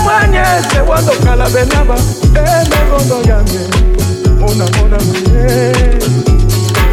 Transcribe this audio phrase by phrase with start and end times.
[0.04, 1.96] mwanye tewa tokala benaba
[2.32, 3.58] ena yange
[4.40, 4.98] mona mona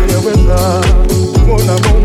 [0.10, 0.60] yeweza
[1.48, 2.01] mona mona